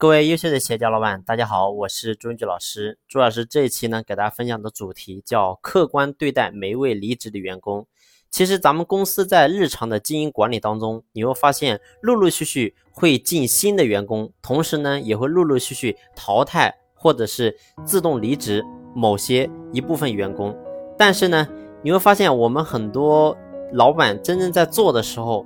[0.00, 3.00] 各位优秀的企业家老板，大家好，我是朱文菊老师。
[3.08, 7.84] 朱老师这一期呢，给大家分享的主题叫客观对待每一位离职的员工。
[8.30, 20.56] 其实咱们公司在日常的经营管理当中，你会发现陆陆续续会进新的员工，同时呢，也会陆陆续续淘汰或者是自动离职某些一部分员工。
[20.96, 21.48] 但是呢，
[21.82, 23.36] 你会发现我们很多
[23.72, 25.44] 老板真正在做的时候，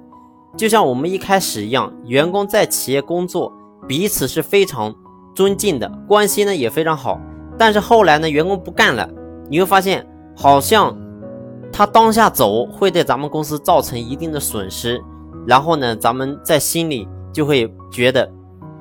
[0.59, 3.51] 就像我们一开始一样，员工在企业工作。
[3.89, 4.95] 彼此是非常
[5.35, 7.21] 尊敬的，关系呢也非常好。
[7.59, 9.09] 但是后来呢，员工不干了，
[9.49, 10.97] 你会发现好像
[11.73, 15.03] 他当下走会对咱们公司造成一定的损失。
[15.47, 18.31] 然后呢，咱们在心里就会觉得，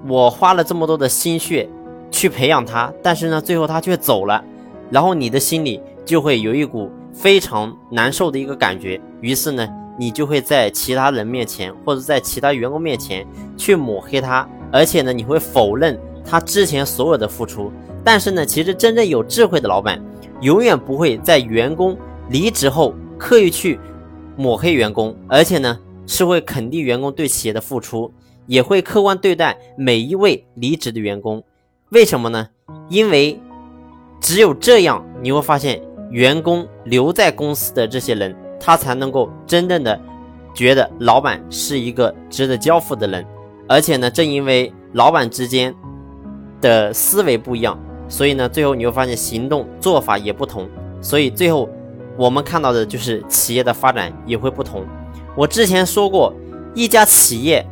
[0.07, 1.67] 我花了这么多的心血
[2.11, 4.43] 去培养他，但是呢，最后他却走了。
[4.89, 9.01] 然后你的心里就会有一股非常难受的一个感觉。
[9.21, 13.25] 于是呢，你就会在其他人面前或者在其他员工面前
[13.57, 14.47] 去抹黑他。
[14.71, 17.71] 而且呢，你会否认他之前所有的付出，
[18.03, 20.01] 但是呢，其实真正有智慧的老板，
[20.39, 21.97] 永远不会在员工
[22.29, 23.79] 离职后刻意去
[24.37, 28.11] 抹黑员工，而且呢，是会肯定员工对企业的付出，
[28.45, 31.43] 也会客观对待每一位离职的员工。
[31.89, 32.47] 为什么呢？
[32.89, 33.37] 因为
[34.21, 39.99] 只有这样，你会发现员工留在公司的这些人，他才能够真正的
[40.53, 43.25] 觉得老板是一个值得交付的人。
[43.71, 45.73] 而且呢，正因为老板之间
[46.59, 50.67] 的思维不一样，所以呢，最后你会发现行动做法也不同，
[50.99, 51.69] 所以最后
[52.17, 54.83] 我们看到的就是企业的发展也会不同。
[55.37, 56.33] 我之前说过，
[56.75, 57.65] 一家企业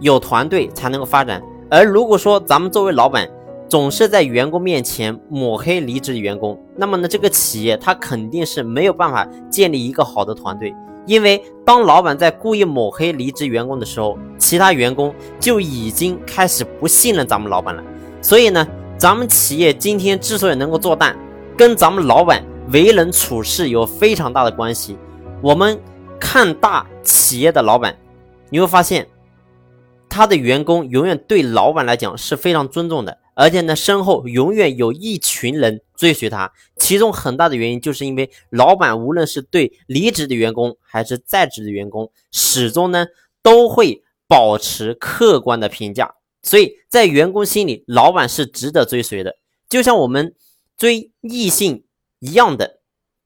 [0.00, 3.26] 有团队才能够发展，而如果说咱们作为老板
[3.70, 10.74] 总是在员工面前抹黑离职员工，那么呢，这个企业它肯定是没有办法建立一个好的团队。
[11.06, 17.82] 因为当老板在故意抹黑离职员工的时候，其他员工就已经开始不信任咱们老板了。
[18.20, 21.14] 所以呢，咱们企业今天之所以能够做大，
[21.56, 24.96] 跟咱们老板为人处事有非常大的关系。
[25.40, 25.80] 我们
[26.20, 27.96] 看大企业的老板，
[28.48, 29.06] 你会发现，
[30.08, 33.18] 他的员工永远对老板来讲是非常尊重的。
[33.34, 43.06] 而且呢，身后永远有一群人追随他，其中很大的原因就是因为老板无论是对离职的员工还是在职的员工，始终呢
[43.42, 49.36] 都会保持客观的评价，所以在员工心里，老板是值得追随的，
[49.68, 50.34] 就像我们
[50.76, 51.84] 追异性
[52.18, 52.80] 一样的。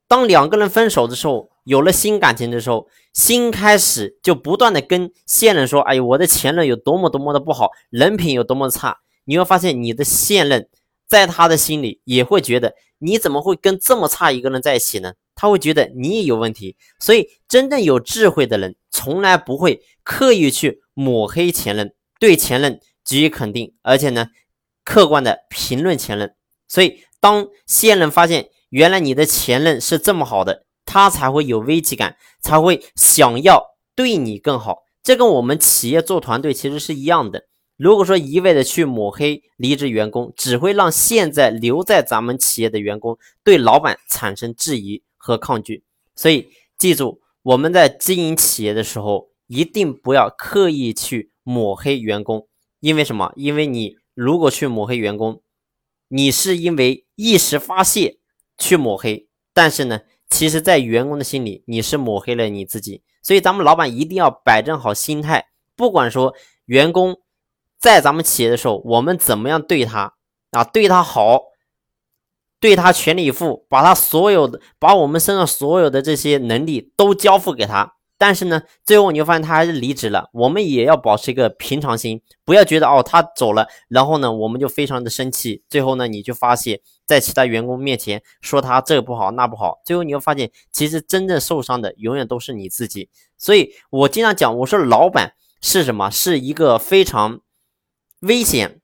[0.09, 10.69] 当两个人分手的时候，有了新感情的时候，新开始就不断的跟现任说：“哎呦，我的前任有多么多么的不好，人品有多么差。”你会发现，你的现任
[11.07, 15.13] 在他的心里也会觉得，你怎么会跟这么差一个人在一起呢？
[15.35, 16.77] 他会觉得你也有问题。
[16.99, 24.29] 所以，真正有智慧的人，从来不会刻意去抹黑前任，对前任给予肯定，而且呢，
[24.83, 26.35] 客观的评论前任。
[26.67, 33.63] 所以，当现任发现原来你的前任是这么好的，他才会有危机感，才会想要
[33.95, 34.85] 对你更好。
[35.03, 37.45] 这跟我们企业做团队其实是一样的。
[37.77, 45.85] 如果说一味的去抹黑离职员工，只会让现在留在咱们企业的员工对老板产生质疑和抗拒。
[46.15, 46.49] 所以
[46.79, 52.49] 记住，我们在经营企业的时候，一定不要刻意去抹黑员工。
[52.81, 53.31] 因为什么？
[53.37, 55.43] 因为你如果去抹黑员工，
[56.09, 58.19] 你是因为一时发泄
[58.57, 60.01] 去抹黑，但是呢，
[60.31, 63.03] 其实在员工的心里，你是抹黑了你自己。
[63.23, 67.21] 所以咱们老板一定要摆正好心态，不管说员工。
[67.79, 70.15] 在咱们企业的时候，我们怎么样对他
[70.53, 70.65] 啊？
[70.65, 71.43] 对他好，
[72.59, 77.93] 对他全力以赴，把他所有的，把我们身上所有的这些能力都交付给他。
[78.19, 80.31] 但是呢，最后你会发现他还是离职了。
[80.33, 85.63] 我们也要保持一个平常心，不要觉得哦他走了，然后呢我们就非常的生气。
[85.69, 89.83] 最后呢你就发泄在其他员工面前说他这不好那不好。
[89.85, 93.11] 最后你会发现，其实真正受伤的永远都是你自己。
[93.37, 96.11] 所以我经常讲，我说老板是什么？
[96.11, 97.41] 是一个非常。
[98.21, 98.81] 危险，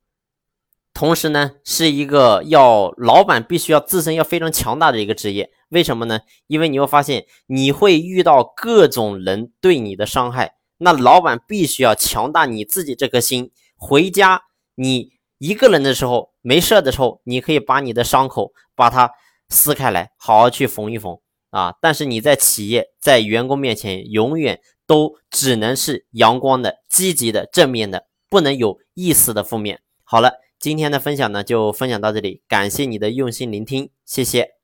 [0.93, 5.51] 同时呢，是一个要老板必须要自身要非常强大的一个职业。
[5.71, 6.21] 为什么呢？
[6.49, 13.51] 因为你会发现你会遇到各种人对你的伤害，那老板必须要强大你自己这颗心。
[13.77, 14.43] 回家
[14.75, 19.11] 你一个人的时候，没事的时候，你可以把你的伤口把它
[19.49, 21.19] 撕开来，好好去缝一缝
[21.49, 21.75] 啊。
[21.81, 28.07] 但是你在企业，在员工面前，永远都只能是阳光的、积极的、正面的。
[28.33, 29.83] 不能有一丝的负面。
[30.05, 34.62] 好了，今天的分享呢就分享到这里，感谢你的用心聆听，谢谢。